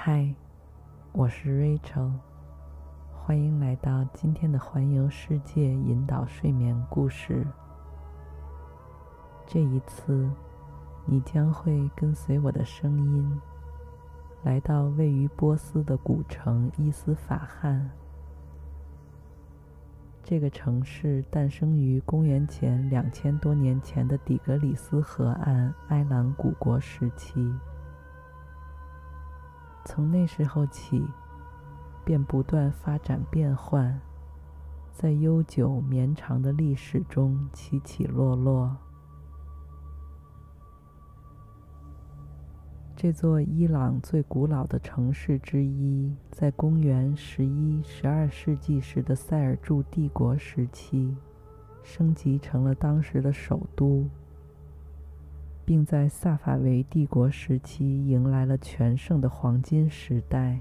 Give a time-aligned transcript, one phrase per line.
[0.00, 0.32] 嗨，
[1.10, 2.12] 我是 Rachel，
[3.12, 7.44] 欢迎来到今天的环游世界引导睡眠故事。
[9.44, 10.30] 这一次，
[11.04, 13.40] 你将会跟随我的声音，
[14.44, 17.90] 来到位于波斯的古城伊斯法罕。
[20.22, 27.52] 这个城市诞生于公元前两千多年前的底格里斯河岸埃兰古国时期。
[29.88, 31.02] 从那时候起，
[32.04, 33.98] 便不断发展变换，
[34.92, 38.76] 在悠久绵长的历史中起起落落。
[42.94, 51.16] 这座伊朗最古老的城市之一，在公元十一、十二世纪时的塞尔柱帝国时期，
[51.82, 54.06] 升级成了当时的首都。
[55.68, 60.58] 并在萨法维帝国时期迎来了全盛的黄金时代。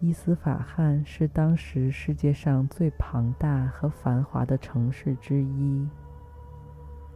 [0.00, 5.88] 伊斯法罕是当时世界上最庞大和繁华的城市之一，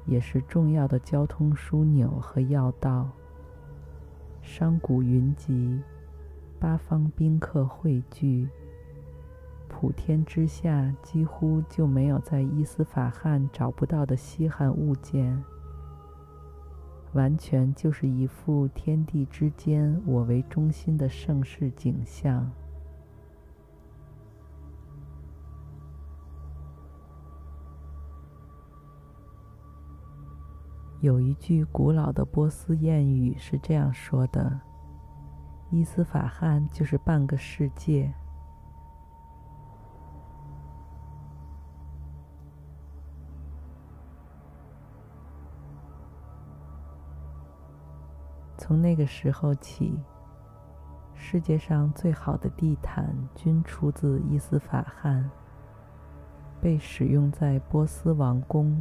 [0.07, 3.11] 也是重要的交通枢纽和要道。
[4.41, 5.83] 商贾云集，
[6.61, 8.49] 八方宾客汇聚。
[9.73, 15.43] 普天之下几乎就没有在伊斯法罕找不到的稀罕物件，
[17.15, 22.51] 完全就是一副天地之间我为中心的盛世景象。
[31.01, 34.61] 有一句古老的波斯谚语是这样说的
[35.73, 38.13] ：“伊斯法罕就是半个世界。”
[48.71, 49.99] 从那个时候起，
[51.13, 55.29] 世界上最好的地毯均出自伊斯法罕，
[56.61, 58.81] 被使用在波斯王宫、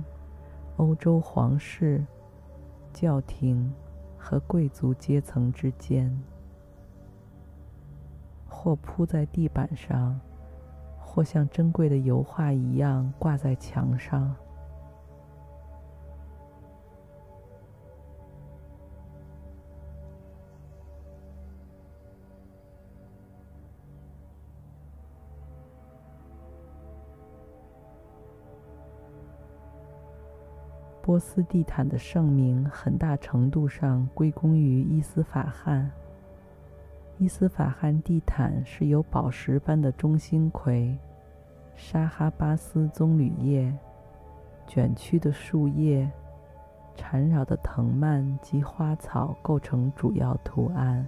[0.78, 2.06] 欧洲皇室、
[2.94, 3.74] 教廷
[4.16, 6.16] 和贵族阶层之间，
[8.48, 10.20] 或铺在地板上，
[11.00, 14.36] 或像珍贵的油画一样挂在墙上。
[31.10, 35.90] 波斯地毯的盛名很大程度上归功于伊斯法罕。
[37.18, 40.96] 伊斯法罕地毯是由宝石般的中心葵、
[41.76, 43.76] 沙哈巴斯棕榈叶、
[44.68, 46.08] 卷曲的树叶、
[46.96, 51.04] 缠绕的藤蔓及花草构成主要图案，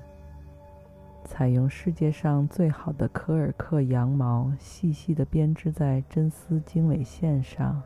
[1.25, 7.79] 采用世界上最好的柯尔克羊毛，细细地编织在真丝经纬线上。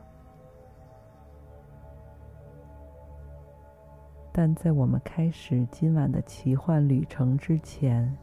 [4.38, 8.14] 但在我们开始今晚的奇幻旅程之前，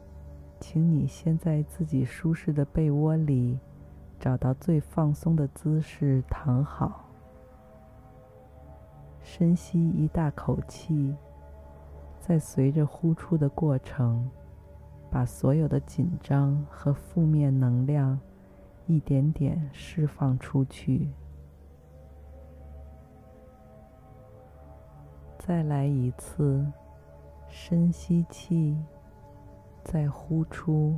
[0.59, 3.57] 请你先在自己舒适的被窝里
[4.19, 7.09] 找到最放松的姿势躺好，
[9.23, 11.15] 深吸一大口气，
[12.19, 14.29] 再随着呼出的过程，
[15.09, 18.19] 把所有的紧张和负面能量
[18.85, 21.09] 一点点释放出去。
[25.45, 26.65] 再来一次，
[27.49, 28.77] 深吸气，
[29.83, 30.97] 再呼出。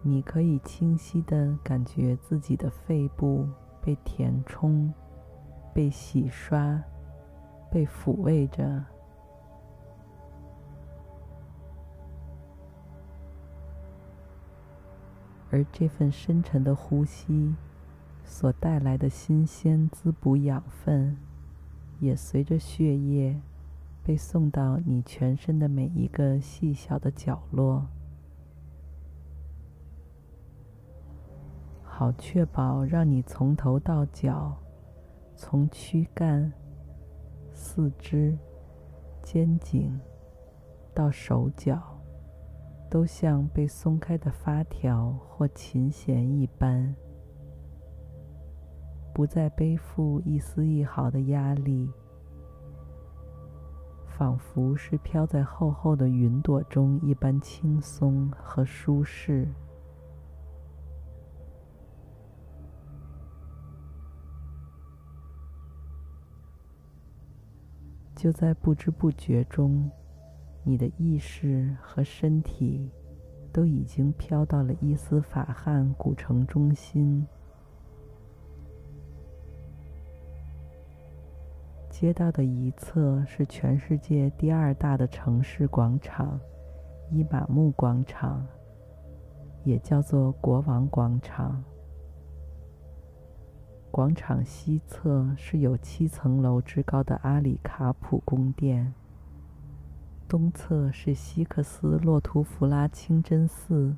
[0.00, 3.48] 你可以清晰地感觉自己的肺部
[3.82, 4.94] 被填充、
[5.74, 6.80] 被洗刷、
[7.68, 8.84] 被抚慰着。
[15.50, 17.52] 而这份深沉的呼吸
[18.30, 21.16] 所带来的新鲜滋补养分，
[21.98, 23.40] 也随着血液
[24.04, 27.86] 被送到你全身的每一个细小的角落，
[31.82, 34.54] 好确保让你从头到脚，
[35.34, 36.52] 从躯干、
[37.52, 38.36] 四肢、
[39.22, 39.98] 肩颈
[40.94, 41.94] 到手脚。
[42.90, 46.96] 都像被松开的发条或琴弦一般，
[49.18, 51.90] 不再背负一丝一毫的压力，
[54.06, 59.48] 仿佛是飘在厚厚的云朵中一般轻松和舒适。
[68.14, 69.90] 就在不知不觉中。
[70.62, 72.88] 你的意识和身体
[73.52, 77.26] 都已经飘到了伊斯法罕古城中心。
[82.00, 86.38] 街道的一侧是全世界第二大的城市广场——
[87.10, 88.46] 伊玛目广场，
[89.64, 91.60] 也叫做国王广场。
[93.90, 98.94] 广场西侧是有七层楼之高的阿里卡普宫殿。
[100.28, 103.96] 东侧是西克斯洛图弗拉清真寺，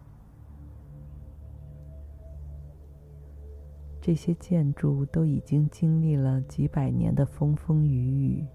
[4.01, 8.47] 这些建筑都已经经历了几百年的风风雨雨，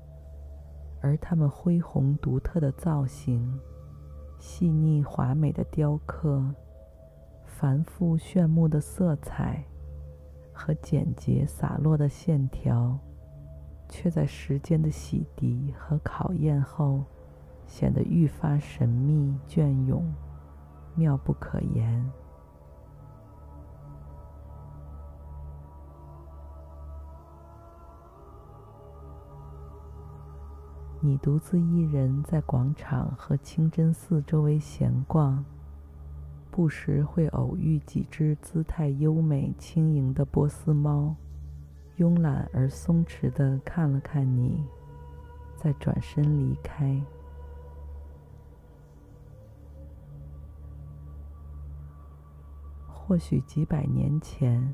[1.02, 3.60] 而它们恢宏独特的造型、
[4.40, 6.44] 细腻华美的雕刻、
[7.46, 9.64] 繁复炫目的色彩
[10.52, 12.98] 和简洁洒落的线条，
[13.88, 17.04] 却在时间的洗涤和考验后，
[17.68, 20.12] 显得愈发神秘隽永，
[20.96, 22.04] 妙不可言。
[31.06, 35.46] 你独自一人在广场和清真寺周围闲逛，
[36.50, 41.16] 不时会偶遇几只姿态优美、轻盈的波斯猫，
[42.00, 44.66] 慵懒而松弛的看了看你，
[45.56, 47.00] 再转身离开。
[52.88, 54.74] 或许几百年前，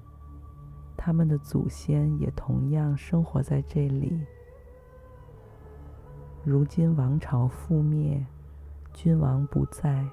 [0.96, 4.18] 他们的祖先也同样生活在这里。
[6.44, 8.26] 如今王朝覆灭，
[8.94, 10.04] 君王不在，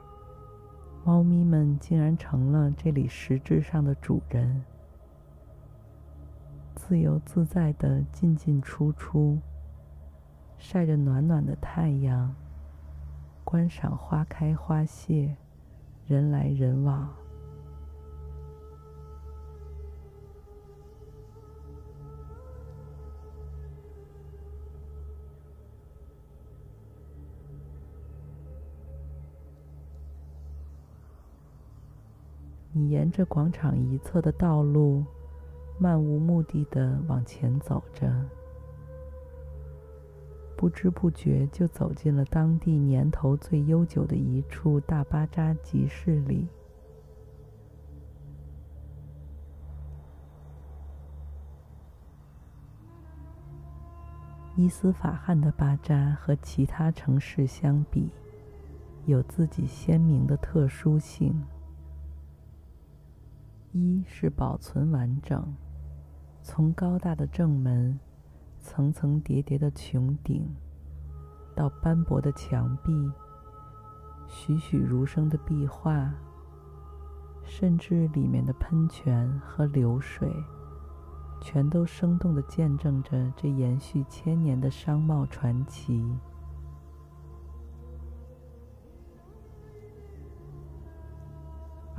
[1.02, 4.62] 猫咪们竟然成了这里实质上的主人，
[6.74, 9.38] 自由自在地进进出出，
[10.58, 12.34] 晒着暖暖的太阳，
[13.42, 15.34] 观赏花开花谢，
[16.06, 17.08] 人来人往。
[32.78, 35.04] 你沿着广场一侧的道路，
[35.80, 38.08] 漫无目的的往前走着，
[40.56, 46.46] 不知不觉就走进了当地年头最悠久的一处大巴扎集市里。
[54.54, 58.08] 伊斯法罕的巴扎和其他城市相比，
[59.06, 61.44] 有自己鲜明的特殊性。
[63.78, 65.54] 一是保存完整，
[66.42, 67.96] 从高大的正门、
[68.58, 70.44] 层层叠叠的穹顶，
[71.54, 72.92] 到斑驳的墙壁、
[74.26, 76.12] 栩栩如生的壁画，
[77.44, 80.28] 甚至里面的喷泉和流水，
[81.40, 86.04] 全都生动地见证着这延续千年的商贸传奇。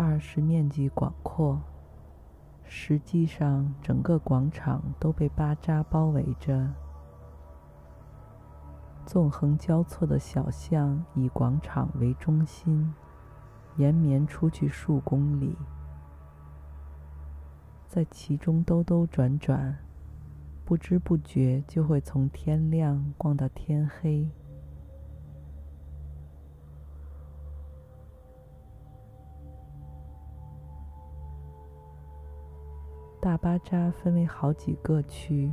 [0.01, 1.61] 二是面积广阔，
[2.63, 6.69] 实际上整个广场都被巴扎包围着，
[9.05, 12.93] 纵横交错的小巷以广场为中心，
[13.75, 15.57] 延绵出去数公里，
[17.85, 19.77] 在其中兜兜转转，
[20.63, 24.31] 不知不觉就会从天亮逛到天黑。
[33.21, 35.51] 大巴扎分为好几个区：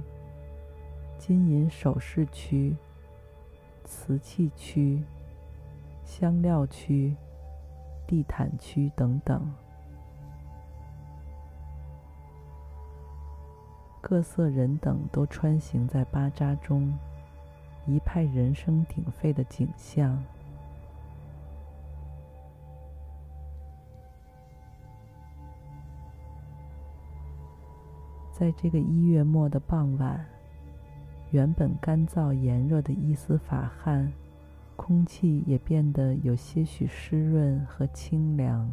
[1.19, 2.77] 金银首饰区、
[3.85, 5.03] 瓷器区、
[6.05, 7.17] 香料区、
[8.07, 9.53] 地毯区等等。
[14.01, 16.97] 各色人等都穿行在巴扎中，
[17.85, 20.23] 一派人声鼎沸的景象。
[28.39, 30.23] 在这个一月末的傍晚，
[31.31, 34.13] 原本干燥炎热的伊斯法罕，
[34.77, 38.71] 空气也变得有些许湿润和清凉。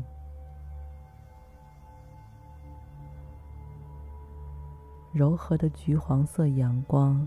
[5.14, 7.26] 柔和的橘黄色阳光，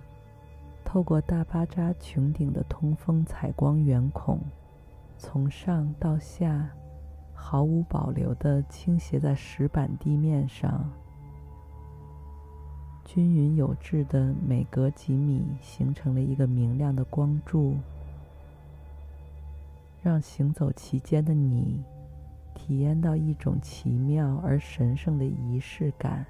[0.85, 4.39] 透过大巴扎穹顶的通风采光圆孔，
[5.17, 6.69] 从上到下，
[7.33, 10.87] 毫无保留地倾斜在石板地面上，
[13.07, 17.77] 均匀有致的每隔几米形成了一个明亮的光柱，
[20.03, 21.85] 让行走其间的你
[22.53, 26.27] 体验到一种奇妙而神圣的仪式感。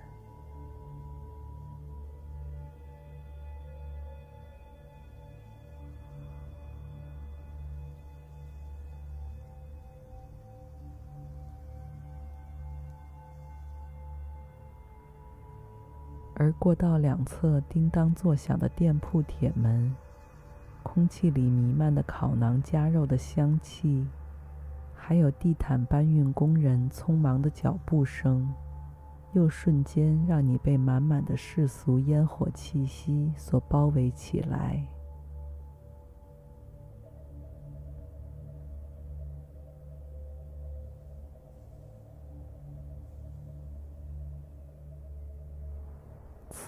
[16.38, 19.96] 而过道两侧叮当作响的店铺铁门，
[20.82, 24.06] 空气里弥漫的烤馕夹肉的香气，
[24.94, 28.46] 还有地毯搬运工人匆忙的脚步声，
[29.32, 34.86] 又瞬间让你被满满的世俗烟火气息所包围起来。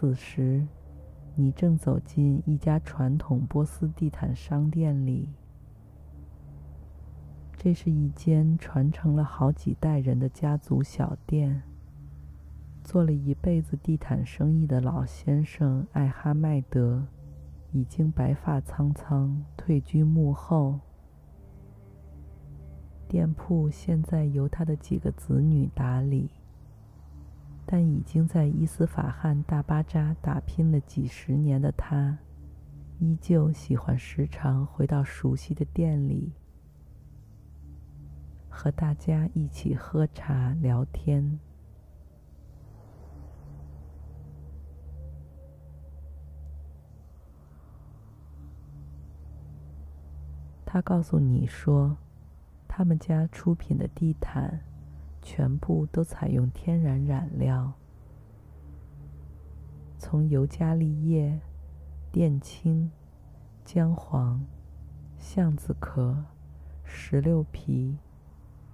[0.00, 0.64] 此时，
[1.35, 5.28] 你正走进一家传统波斯地毯商店里。
[7.57, 11.64] 这是一间传承了好几代人的家族小店。
[12.85, 17.05] 做了一辈子地毯生意的老先生艾哈迈德，
[17.73, 20.78] 已经白发苍苍，退居幕后。
[23.09, 26.31] 店铺现在由他的几个子女打理。
[27.71, 32.17] 但已经在伊斯法罕大巴扎打拼了几十年的他，
[32.99, 36.33] 依旧喜欢时常回到熟悉的店里，
[38.49, 41.39] 和大家一起喝茶聊天。
[50.65, 51.99] 他告诉你说，
[52.67, 54.59] 他们家出品的地毯。
[55.31, 57.75] 全部都采用天然染料，
[59.99, 61.39] 从尤加利叶、
[62.15, 62.91] 靛青、
[63.63, 64.43] 姜黄、
[65.19, 66.25] 橡子壳、
[66.83, 67.99] 石榴皮、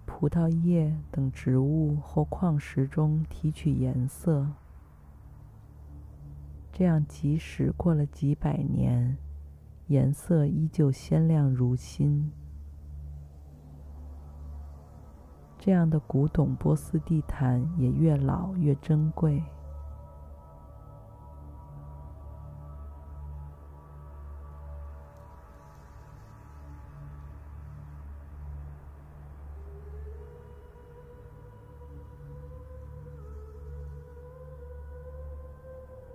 [0.07, 4.47] 葡萄叶等植物或矿石中提取颜色，
[6.73, 9.19] 这样即使过了几百年，
[9.89, 12.31] 颜色依旧鲜亮如新。
[15.65, 19.43] 这样的古董波斯地毯也越老越珍贵。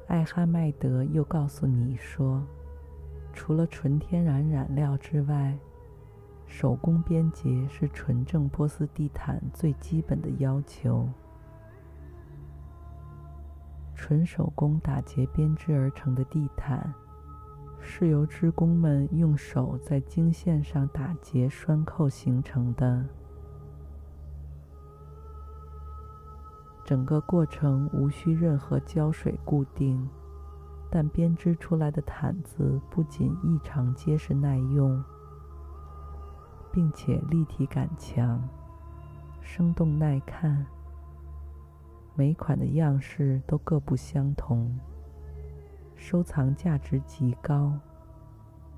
[0.08, 2.44] 艾哈迈德又告诉你说，
[3.34, 5.58] 除了纯天然染料之外，
[6.50, 11.08] 手工编结是纯正波斯地毯最基本的要求。
[13.96, 16.92] 纯手工打结编织而成的地毯，
[17.80, 23.06] 是由织工们用手在经线上打结拴扣形成的。
[26.84, 30.10] 整个过程无需任何胶水固定，
[30.90, 35.02] 但编织出来的毯子不仅异常结实耐用。
[36.72, 38.42] 并且立体感强，
[39.42, 40.66] 生动耐看。
[42.16, 44.78] 每款的样式都各不相同，
[45.96, 47.74] 收藏价值极高，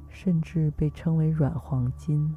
[0.10, 2.36] 甚至被称为软黄金。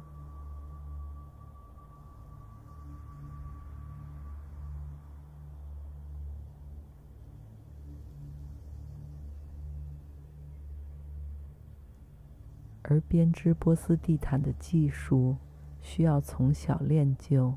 [12.87, 15.35] 而编织波斯地毯的技术
[15.81, 17.53] 需要从小练就。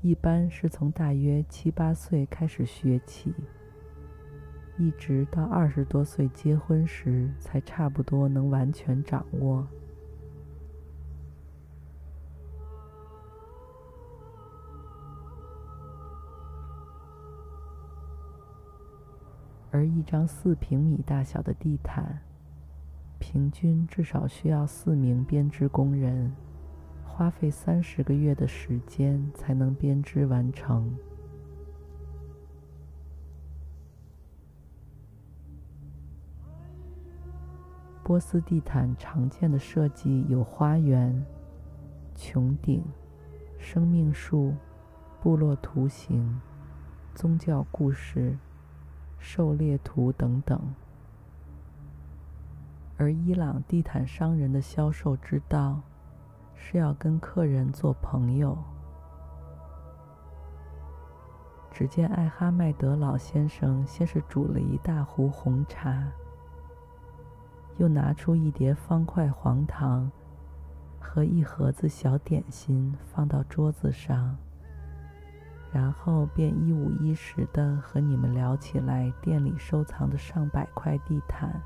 [0.00, 3.34] 一般是从大约七八岁开始学起，
[4.78, 9.66] 一直到二十多岁结婚时，才差不多能完全掌握。
[19.70, 22.22] 而一张四平米大小的地毯，
[23.28, 26.32] 平均至少需要四名编织工人，
[27.04, 30.96] 花费三十个月的时间才能编织完成。
[38.04, 41.26] 波斯地毯常见的设计有花园、
[42.14, 42.80] 穹顶、
[43.58, 44.54] 生命树、
[45.20, 46.40] 部落图形、
[47.12, 48.38] 宗教故事。
[49.18, 50.60] 狩猎图等等，
[52.98, 55.80] 而伊朗地毯商人的销售之道
[56.54, 58.56] 是要跟客人做朋友。
[61.70, 66.10] 只见艾哈迈德老先生先是煮了一大壶红茶，
[67.76, 70.10] 又拿出一碟方块黄糖
[70.98, 74.34] 和一盒子小点心放到桌子上。
[75.70, 81.60] 然后便一五一十的和你们聊起来店里收藏的上百块地毯。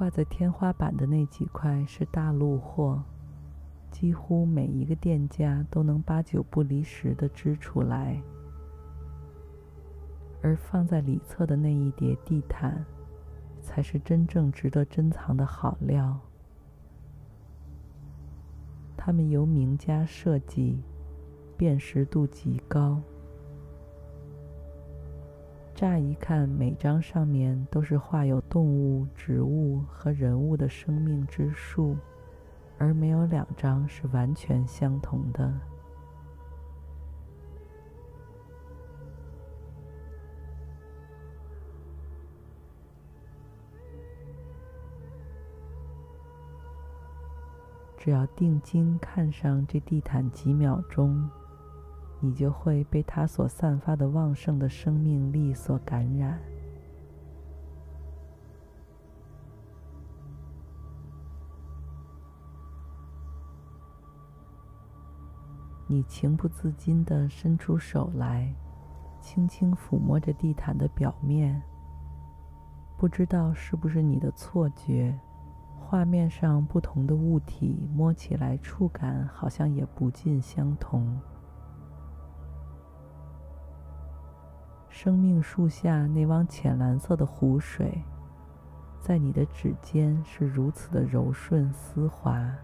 [0.00, 3.02] 挂在天花板的那几块是大陆货，
[3.90, 8.18] 几乎每一个店家都能八九不离十的织出来。
[10.42, 12.82] 而放在里侧的那一叠地毯，
[13.60, 16.18] 才是真正值得珍藏的好料。
[18.96, 20.80] 它们由名家设计，
[21.58, 23.02] 辨识度极高。
[25.80, 31.96] 乍一看，每张上面都是画有动物、植物和人物的生命之树，
[32.76, 35.50] 而没有两张是完全相同的。
[47.96, 51.26] 只要定睛看上这地毯几秒钟，
[52.20, 56.38] 你就会被它所散发的旺盛的生命力所感染。
[65.86, 68.54] 你情不自禁地伸出手来，
[69.20, 71.60] 轻轻抚摸着地毯的表面，
[72.96, 75.18] 不知道是不是你的错觉。
[75.80, 81.18] 画面上不同的物体摸起来触感好像也不尽相同。
[85.02, 88.04] 生命树下那汪浅蓝色的湖水，
[89.00, 92.54] 在你的指尖是如此的柔顺丝滑。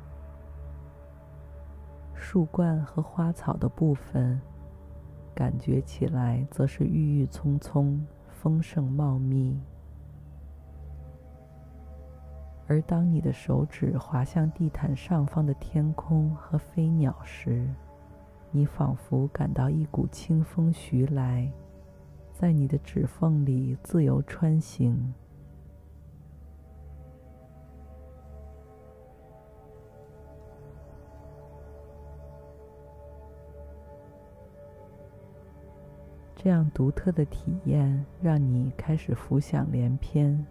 [2.15, 4.39] 树冠和花草的部分，
[5.35, 9.59] 感觉起来则是郁郁葱葱，丰盛茂密。
[12.67, 17.67] 而当你的手指滑向地毯上方的天空和飞鸟时，
[18.51, 21.51] 你仿佛感到一股清风徐来，
[22.39, 25.15] 在你的指缝里自由穿行。
[36.35, 40.47] 这样独特的体验，让你开始浮想联翩。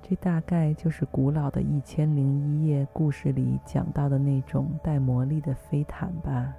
[0.00, 6.54] 这大概就是古老的《一千零一夜》故事里讲到的那种带魔力的飞毯吧。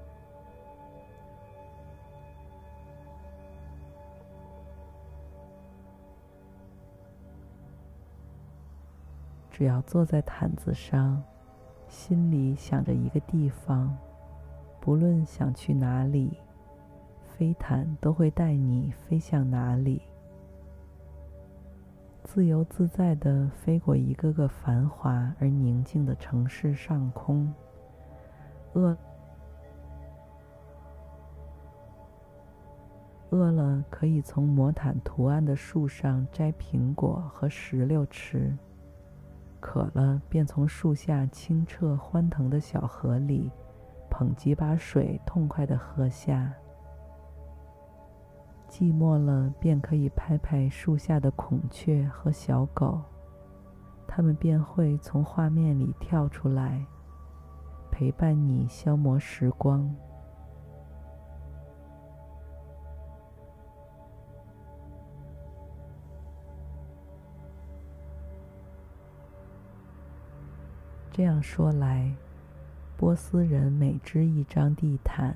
[9.57, 11.23] 只要坐在毯子上，
[11.87, 13.97] 心里想着一个地方，
[14.81, 16.37] 不论想去哪里，
[17.23, 20.01] 飞毯都会带你飞向哪里。
[22.25, 27.49] 自由自在的飞过一个个繁华而宁静的城市上空，
[28.73, 28.97] 饿
[33.29, 38.53] 饿了可以从魔毯图案的树上摘苹果和石榴吃，
[39.59, 43.51] 渴了便从树下清澈欢腾的小河里
[44.09, 46.53] 捧几把水，痛快地喝下。
[48.67, 53.01] 寂寞了，便可以拍拍树下的孔雀和小狗，
[54.07, 56.85] 它们便会从画面里跳出来，
[57.91, 59.95] 陪伴你消磨时光。
[71.15, 72.13] 这样说来，
[72.97, 75.33] 波斯人每织一张地毯，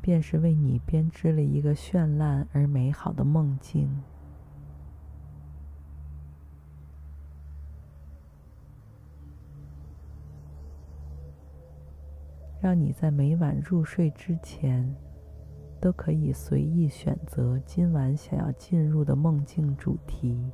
[0.00, 4.02] 便是为你编织了一个绚烂而美好的梦境。
[12.60, 14.92] 让你在每晚入睡之前，
[15.80, 20.50] 都可以随意选择今晚想要进入的梦境主题。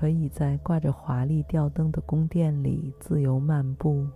[0.00, 4.06] 可以在挂着华丽吊灯的宫殿里自由漫步，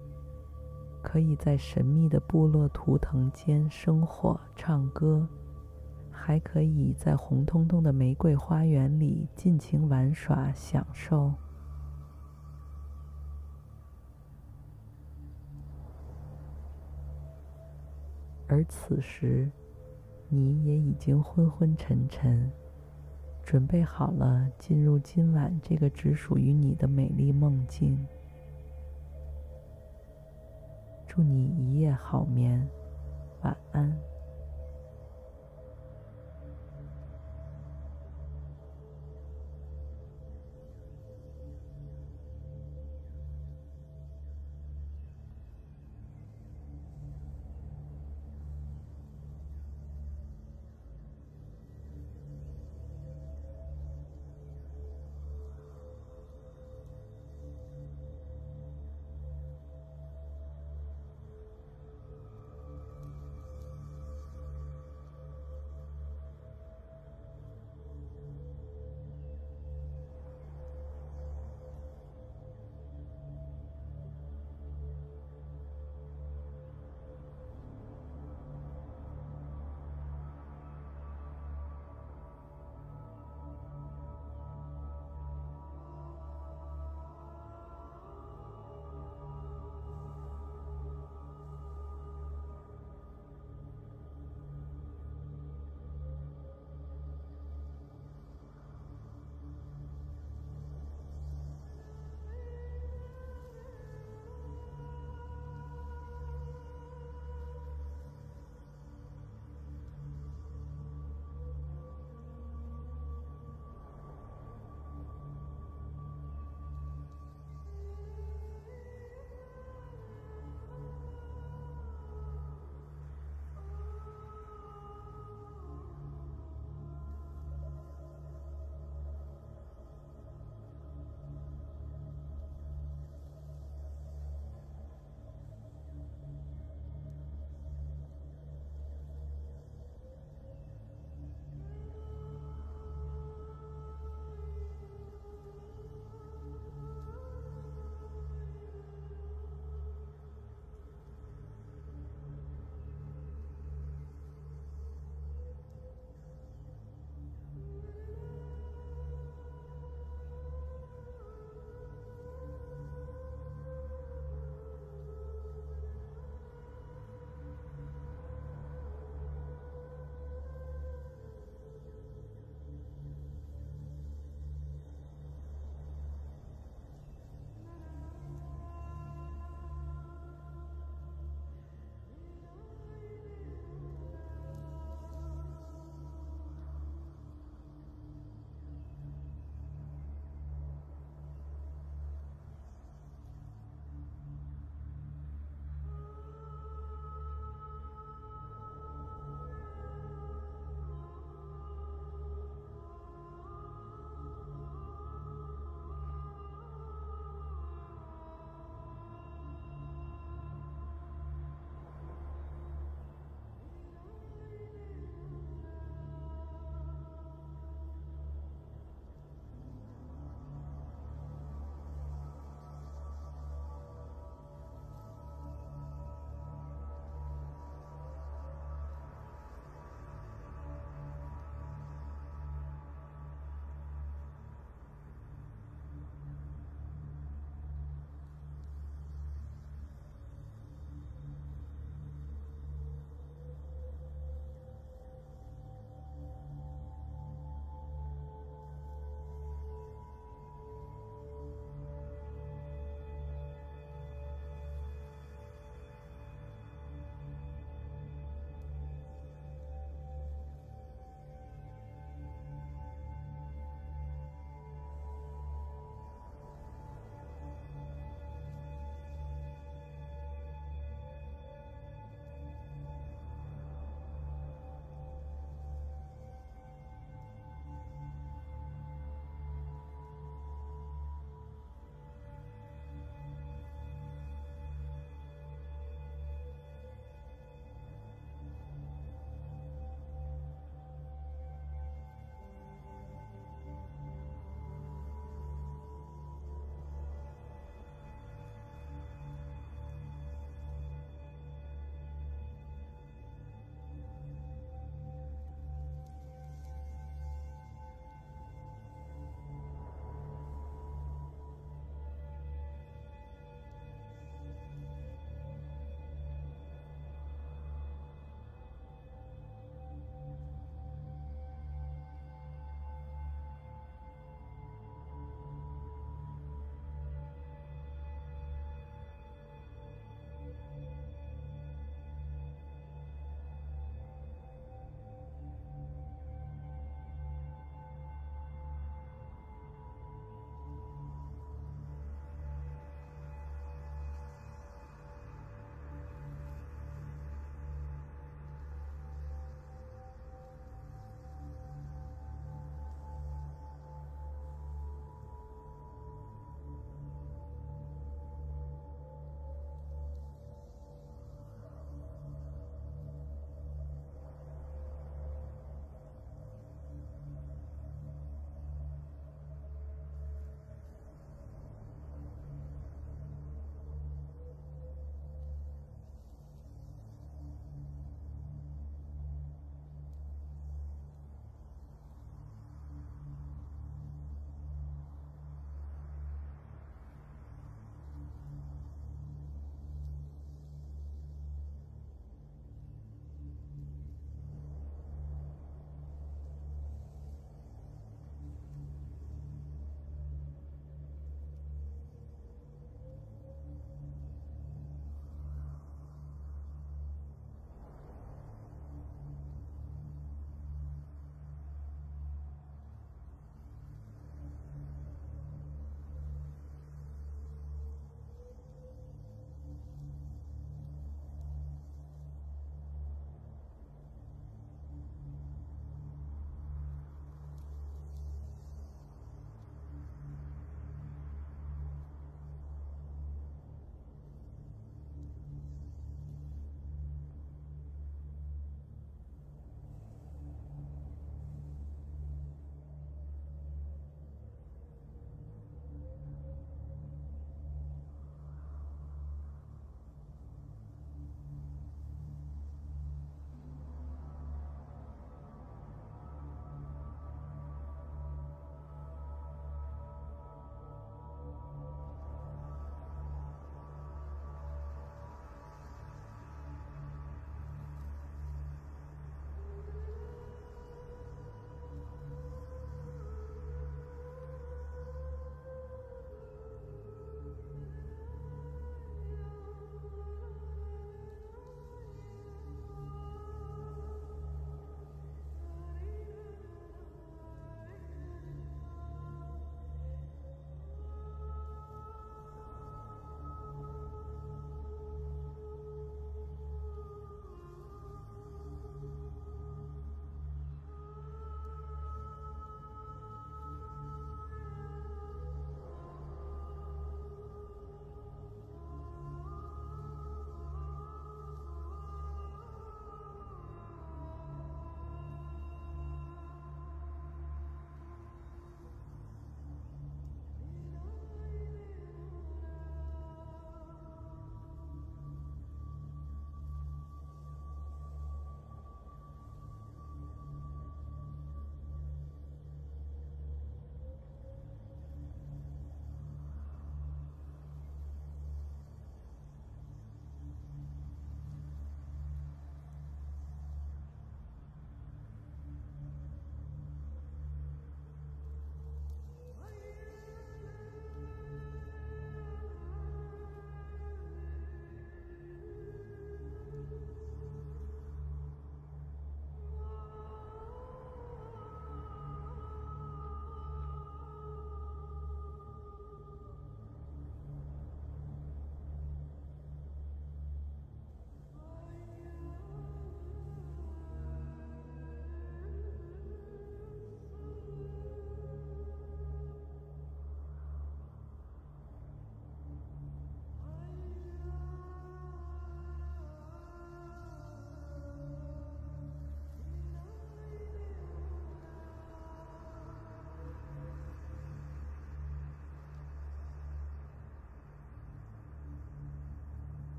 [1.03, 5.29] 可以在神秘的部落图腾间生火唱歌，
[6.11, 11.31] 还可以在红彤彤的玫瑰花园里尽情玩耍享受。
[18.49, 19.51] 而此时，
[20.31, 22.51] 你也已经昏昏沉沉，
[23.45, 27.97] 准备好了进入今晚这个只属于你的美丽梦境。
[31.07, 32.67] 祝你一夜好眠，
[33.43, 34.14] 晚安。